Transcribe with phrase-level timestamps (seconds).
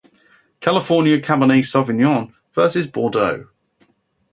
[0.61, 3.47] California Cabernet Sauvignon versus Bordeaux.